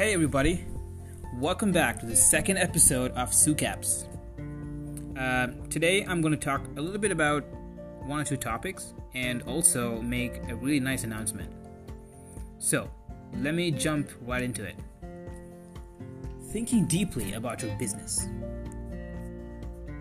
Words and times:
Hey, 0.00 0.14
everybody. 0.14 0.64
Welcome 1.34 1.72
back 1.72 2.00
to 2.00 2.06
the 2.06 2.16
second 2.16 2.56
episode 2.56 3.12
of 3.12 3.32
SUCAPS. 3.32 4.06
Uh, 5.14 5.48
today, 5.68 6.06
I'm 6.08 6.22
going 6.22 6.32
to 6.32 6.40
talk 6.40 6.62
a 6.78 6.80
little 6.80 6.98
bit 6.98 7.10
about 7.12 7.44
one 8.06 8.18
or 8.18 8.24
two 8.24 8.38
topics 8.38 8.94
and 9.12 9.42
also 9.42 10.00
make 10.00 10.38
a 10.48 10.54
really 10.54 10.80
nice 10.80 11.04
announcement. 11.04 11.52
So, 12.58 12.90
let 13.34 13.54
me 13.54 13.70
jump 13.70 14.08
right 14.22 14.42
into 14.42 14.64
it. 14.64 14.74
Thinking 16.50 16.86
deeply 16.86 17.34
about 17.34 17.60
your 17.60 17.76
business. 17.76 18.26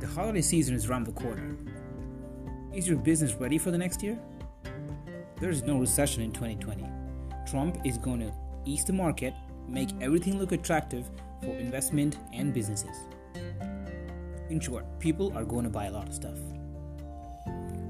The 0.00 0.08
holiday 0.08 0.42
season 0.42 0.74
is 0.74 0.86
around 0.86 1.04
the 1.04 1.12
corner. 1.12 1.56
Is 2.72 2.88
your 2.88 2.98
business 2.98 3.34
ready 3.34 3.58
for 3.58 3.70
the 3.70 3.78
next 3.78 4.02
year? 4.02 4.18
There 5.38 5.50
is 5.50 5.62
no 5.62 5.78
recession 5.78 6.24
in 6.24 6.32
2020. 6.32 6.84
Trump 7.48 7.78
is 7.84 7.96
going 7.96 8.18
to 8.18 8.32
ease 8.64 8.84
the 8.84 8.92
market, 8.92 9.34
make 9.68 9.90
everything 10.00 10.38
look 10.38 10.52
attractive 10.52 11.10
for 11.40 11.56
investment 11.56 12.18
and 12.32 12.52
businesses. 12.52 12.96
In 14.50 14.60
short, 14.60 14.84
people 14.98 15.32
are 15.36 15.44
going 15.44 15.64
to 15.64 15.70
buy 15.70 15.86
a 15.86 15.90
lot 15.90 16.08
of 16.08 16.14
stuff. 16.14 16.38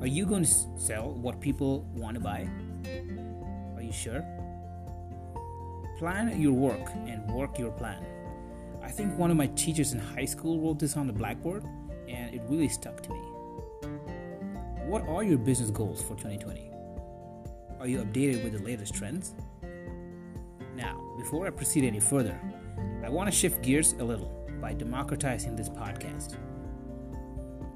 Are 0.00 0.06
you 0.06 0.26
going 0.26 0.44
to 0.44 0.50
sell 0.76 1.12
what 1.12 1.40
people 1.40 1.82
want 1.94 2.14
to 2.14 2.20
buy? 2.20 2.48
Are 3.76 3.82
you 3.82 3.92
sure? 3.92 4.24
Plan 5.98 6.40
your 6.40 6.52
work 6.52 6.90
and 7.06 7.28
work 7.30 7.58
your 7.58 7.70
plan. 7.70 8.04
I 8.82 8.90
think 8.90 9.16
one 9.16 9.30
of 9.30 9.36
my 9.36 9.46
teachers 9.48 9.92
in 9.92 10.00
high 10.00 10.24
school 10.24 10.58
wrote 10.60 10.78
this 10.78 10.96
on 10.96 11.06
the 11.06 11.12
blackboard 11.12 11.64
and 12.08 12.34
it 12.34 12.42
really 12.48 12.68
stuck 12.68 13.00
to 13.02 13.10
me. 13.10 13.20
What 14.86 15.06
are 15.08 15.22
your 15.22 15.38
business 15.38 15.70
goals 15.70 16.02
for 16.02 16.16
2020? 16.16 16.70
Are 17.78 17.86
you 17.86 17.98
updated 17.98 18.44
with 18.44 18.52
the 18.52 18.62
latest 18.62 18.94
trends? 18.94 19.34
Now, 20.76 21.14
before 21.18 21.46
I 21.46 21.50
proceed 21.50 21.84
any 21.84 22.00
further, 22.00 22.38
I 23.04 23.08
want 23.08 23.30
to 23.30 23.36
shift 23.36 23.62
gears 23.62 23.92
a 23.94 24.04
little 24.04 24.46
by 24.60 24.72
democratizing 24.72 25.56
this 25.56 25.68
podcast. 25.68 26.36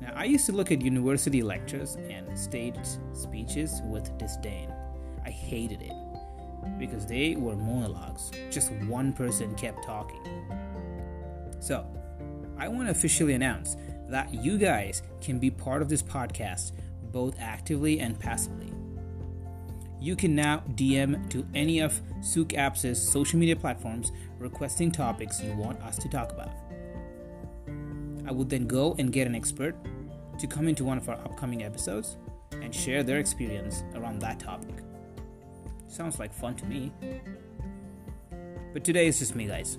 Now, 0.00 0.12
I 0.14 0.25
used 0.25 0.47
to 0.47 0.53
look 0.53 0.72
at 0.72 0.80
university 0.80 1.42
lectures 1.42 1.97
and 2.08 2.38
stage 2.38 2.77
speeches 3.12 3.83
with 3.84 4.16
disdain. 4.19 4.72
I 5.25 5.30
hated 5.30 5.83
it 5.83 5.92
because 6.78 7.06
they 7.06 7.36
were 7.36 7.56
monologues, 7.56 8.30
just 8.50 8.72
one 8.88 9.12
person 9.12 9.55
kept 9.55 9.84
talking. 9.84 10.22
So, 11.60 11.86
I 12.58 12.69
want 12.69 12.86
to 12.86 12.92
officially 12.92 13.34
announce 13.34 13.77
that 14.08 14.33
you 14.33 14.56
guys 14.58 15.03
can 15.20 15.38
be 15.38 15.50
part 15.50 15.83
of 15.83 15.88
this 15.88 16.03
podcast 16.03 16.72
both 17.12 17.36
actively 17.41 18.00
and 18.00 18.19
passively. 18.19 18.72
You 20.00 20.14
can 20.14 20.34
now 20.34 20.62
DM 20.75 21.28
to 21.30 21.47
any 21.55 21.80
of 21.80 22.00
Souk 22.20 22.48
Apps' 22.48 22.97
social 22.97 23.39
media 23.39 23.56
platforms 23.56 24.12
requesting 24.38 24.92
topics 24.92 25.42
you 25.42 25.53
want 25.55 25.80
us 25.83 25.97
to 25.98 26.08
talk 26.08 26.33
about. 26.33 26.50
I 28.27 28.33
would 28.33 28.50
then 28.50 28.66
go 28.66 28.94
and 28.98 29.12
get 29.12 29.27
an 29.27 29.34
expert 29.34 29.75
to 30.38 30.47
come 30.47 30.69
into 30.69 30.84
one 30.84 30.98
of 30.98 31.08
our 31.08 31.16
upcoming 31.16 31.62
episodes 31.62 32.16
and 32.53 32.75
share 32.75 33.03
their 33.03 33.19
experience 33.19 33.84
around 33.94 34.20
that 34.20 34.38
topic. 34.38 34.75
Sounds 35.88 36.19
like 36.19 36.33
fun 36.33 36.55
to 36.56 36.66
me. 36.66 36.92
But 38.72 38.84
today 38.84 39.06
is 39.06 39.19
just 39.19 39.34
me, 39.34 39.47
guys. 39.47 39.78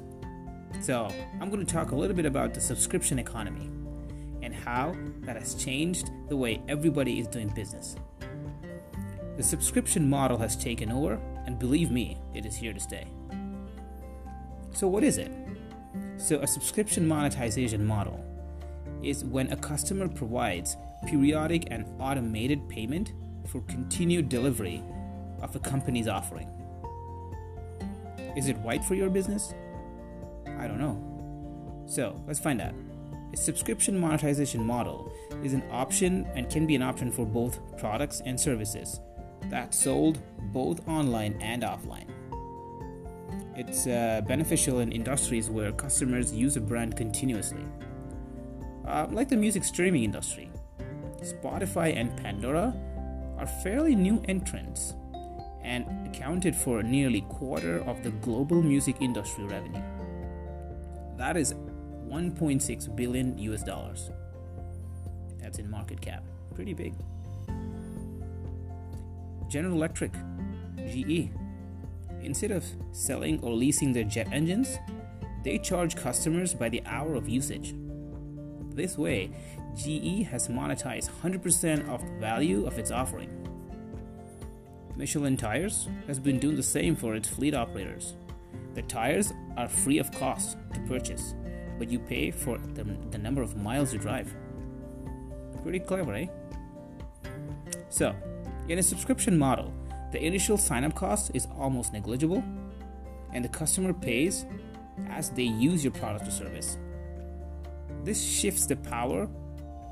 So, 0.82 1.08
I'm 1.40 1.50
going 1.50 1.66
to 1.66 1.72
talk 1.72 1.92
a 1.92 1.96
little 1.96 2.16
bit 2.16 2.26
about 2.26 2.54
the 2.54 2.62
subscription 2.62 3.20
economy 3.20 3.70
and 4.42 4.54
how 4.54 4.96
that 5.22 5.36
has 5.36 5.54
changed 5.56 6.10
the 6.30 6.38
way 6.38 6.62
everybody 6.68 7.20
is 7.20 7.28
doing 7.28 7.50
business. 7.50 7.96
The 9.38 9.44
subscription 9.44 10.10
model 10.10 10.40
has 10.40 10.56
taken 10.56 10.92
over, 10.92 11.20
and 11.46 11.60
believe 11.60 11.92
me, 11.92 12.18
it 12.34 12.44
is 12.44 12.56
here 12.56 12.74
to 12.74 12.80
stay. 12.80 13.06
So, 14.72 14.88
what 14.88 15.04
is 15.04 15.20
it? 15.20 15.32
So, 16.18 16.40
a 16.40 16.48
subscription 16.48 17.08
monetization 17.08 17.86
model 17.86 18.20
is 19.04 19.24
when 19.24 19.52
a 19.52 19.56
customer 19.56 20.08
provides 20.08 20.76
periodic 21.06 21.68
and 21.70 21.86
automated 22.00 22.68
payment 22.68 23.14
for 23.46 23.62
continued 23.62 24.28
delivery 24.28 24.82
of 25.44 25.56
a 25.56 25.60
company's 25.60 26.08
offering. 26.08 26.50
Is 28.36 28.48
it 28.48 28.58
right 28.66 28.84
for 28.84 28.96
your 28.96 29.12
business? 29.12 29.54
I 30.58 30.68
don't 30.68 30.80
know. 30.80 31.84
So, 31.86 32.20
let's 32.26 32.40
find 32.40 32.60
out. 32.60 32.74
A 33.34 33.38
subscription 33.38 34.00
monetization 34.00 34.66
model 34.66 35.12
is 35.44 35.54
an 35.54 35.62
option 35.70 36.26
and 36.34 36.50
can 36.50 36.66
be 36.66 36.76
an 36.76 36.82
option 36.82 37.12
for 37.12 37.24
both 37.24 37.60
products 37.78 38.24
and 38.26 38.40
services 38.40 39.00
that's 39.50 39.78
sold 39.78 40.20
both 40.54 40.88
online 40.88 41.38
and 41.42 41.64
offline. 41.64 42.08
It's 43.56 43.88
uh, 43.88 44.22
beneficial 44.28 44.80
in 44.80 44.92
industries 44.92 45.50
where 45.50 45.72
customers 45.72 46.34
use 46.34 46.58
a 46.58 46.62
brand 46.62 46.96
continuously, 46.96 47.66
uh, 48.88 49.08
like 49.10 49.30
the 49.30 49.38
music 49.38 49.64
streaming 49.64 50.04
industry. 50.04 50.52
Spotify 51.22 51.96
and 51.96 52.16
Pandora 52.18 52.76
are 53.38 53.48
fairly 53.48 53.96
new 53.96 54.22
entrants 54.28 54.94
and 55.64 56.08
accounted 56.08 56.56
for 56.56 56.84
nearly 56.84 57.22
quarter 57.22 57.80
of 57.86 58.04
the 58.04 58.12
global 58.12 58.62
music 58.62 58.98
industry 59.02 59.46
revenue. 59.46 59.82
That 61.18 61.36
is 61.36 61.54
1.6 62.08 62.96
billion 62.96 63.38
US 63.40 63.64
dollars. 63.64 64.12
That's 65.40 65.60
in 65.60 65.70
market 65.70 66.00
cap. 66.00 66.24
Pretty 66.54 66.74
big. 66.74 66.94
General 69.48 69.76
Electric, 69.76 70.14
GE. 70.88 71.30
Instead 72.22 72.52
of 72.52 72.66
selling 72.92 73.40
or 73.42 73.54
leasing 73.54 73.94
their 73.94 74.04
jet 74.04 74.28
engines, 74.32 74.78
they 75.44 75.58
charge 75.58 75.96
customers 75.96 76.54
by 76.54 76.70
the 76.70 76.82
hour 76.86 77.16
of 77.16 77.30
usage. 77.30 77.74
This 78.74 78.98
way, 78.98 79.32
GE 79.76 80.28
has 80.28 80.48
monetized 80.48 81.10
100% 81.24 81.88
of 81.90 82.02
the 82.02 82.20
value 82.20 82.66
of 82.66 82.78
its 82.78 82.92
offering. 82.92 83.32
Michelin 84.96 85.38
Tires 85.38 85.88
has 86.08 86.20
been 86.20 86.40
doing 86.40 86.56
the 86.56 86.64
same 86.64 86.96
for 86.96 87.16
its 87.16 87.30
fleet 87.30 87.54
operators. 87.54 88.16
The 88.74 88.82
tires 88.82 89.32
are 89.56 89.68
free 89.68 90.00
of 90.00 90.12
cost 90.12 90.58
to 90.74 90.80
purchase, 90.82 91.36
but 91.78 91.90
you 91.90 92.00
pay 92.00 92.32
for 92.32 92.58
the, 92.58 92.84
the 93.12 93.18
number 93.18 93.42
of 93.42 93.56
miles 93.56 93.94
you 93.94 94.00
drive. 94.00 94.34
Pretty 95.64 95.80
clever, 95.80 96.14
eh? 96.14 96.28
So, 97.90 98.16
in 98.70 98.80
a 98.80 98.84
subscription 98.84 99.38
model, 99.38 99.74
the 100.12 100.24
initial 100.24 100.58
sign 100.58 100.84
up 100.84 100.96
cost 100.96 101.32
is 101.34 101.48
almost 101.58 101.94
negligible, 101.94 102.44
and 103.34 103.44
the 103.44 103.50
customer 103.50 103.94
pays 103.94 104.46
as 105.10 105.30
they 105.32 105.44
use 105.44 105.84
your 105.84 105.94
product 105.94 106.28
or 106.28 106.32
service. 106.32 106.78
This 108.04 108.24
shifts 108.24 108.66
the 108.66 108.76
power, 108.76 109.28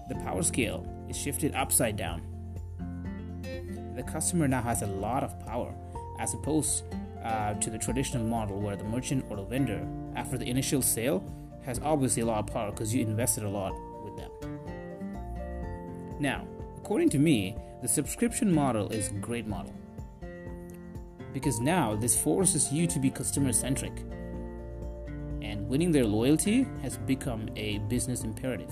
the 0.09 0.15
power 0.15 0.43
scale 0.43 0.87
is 1.09 1.17
shifted 1.17 1.53
upside 1.55 1.95
down. 1.95 2.21
The 3.95 4.03
customer 4.03 4.47
now 4.47 4.61
has 4.61 4.81
a 4.81 4.87
lot 4.87 5.23
of 5.23 5.39
power 5.45 5.73
as 6.19 6.33
opposed 6.33 6.83
uh, 7.23 7.53
to 7.55 7.69
the 7.69 7.77
traditional 7.77 8.23
model 8.25 8.59
where 8.59 8.75
the 8.75 8.83
merchant 8.83 9.25
or 9.29 9.37
the 9.37 9.43
vendor, 9.43 9.85
after 10.15 10.37
the 10.37 10.49
initial 10.49 10.81
sale, 10.81 11.23
has 11.63 11.79
obviously 11.83 12.21
a 12.21 12.25
lot 12.25 12.39
of 12.39 12.53
power 12.53 12.71
because 12.71 12.93
you 12.93 13.01
invested 13.01 13.43
a 13.43 13.49
lot 13.49 13.73
with 14.03 14.17
them. 14.17 14.31
Now, 16.19 16.45
according 16.85 17.09
to 17.09 17.17
me, 17.17 17.55
the 17.81 17.87
subscription 17.87 18.53
model 18.53 18.91
is 18.91 19.07
a 19.07 19.13
great 19.13 19.47
model 19.47 19.73
because 21.33 21.59
now 21.59 21.95
this 21.95 22.15
forces 22.15 22.71
you 22.71 22.85
to 22.85 22.99
be 22.99 23.09
customer 23.09 23.51
centric 23.51 23.91
and 25.41 25.67
winning 25.67 25.91
their 25.91 26.05
loyalty 26.05 26.67
has 26.83 26.97
become 26.97 27.49
a 27.55 27.79
business 27.89 28.21
imperative. 28.21 28.71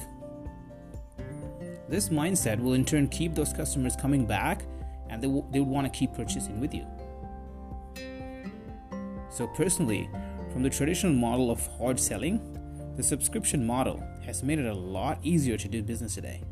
This 1.89 2.09
mindset 2.09 2.61
will 2.61 2.73
in 2.73 2.85
turn 2.85 3.07
keep 3.07 3.33
those 3.33 3.51
customers 3.51 3.95
coming 3.95 4.27
back 4.27 4.63
and 5.09 5.19
they, 5.19 5.27
w- 5.27 5.47
they 5.49 5.59
would 5.59 5.67
want 5.67 5.91
to 5.91 5.99
keep 5.99 6.13
purchasing 6.13 6.59
with 6.59 6.71
you. 6.71 6.85
So, 9.31 9.47
personally, 9.47 10.07
from 10.51 10.61
the 10.61 10.69
traditional 10.69 11.13
model 11.13 11.49
of 11.49 11.65
hard 11.79 11.99
selling, 11.99 12.39
the 12.95 13.01
subscription 13.01 13.65
model 13.65 14.03
has 14.23 14.43
made 14.43 14.59
it 14.59 14.67
a 14.67 14.73
lot 14.75 15.17
easier 15.23 15.57
to 15.57 15.67
do 15.67 15.81
business 15.81 16.13
today. 16.13 16.43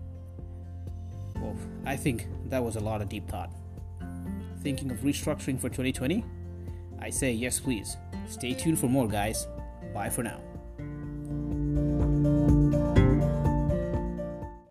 I 1.86 1.96
think 1.96 2.28
that 2.50 2.64
was 2.64 2.76
a 2.76 2.80
lot 2.80 3.02
of 3.02 3.10
deep 3.10 3.28
thought. 3.28 3.52
Thinking 4.62 4.92
of 4.92 5.00
restructuring 5.00 5.60
for 5.60 5.70
2020? 5.70 6.24
I 7.00 7.10
say 7.10 7.32
yes, 7.32 7.60
please. 7.60 7.98
Stay 8.28 8.54
tuned 8.54 8.80
for 8.80 8.88
more, 8.88 9.08
guys. 9.08 9.48
Bye 9.94 10.10
for 10.10 10.24
now. 10.24 10.40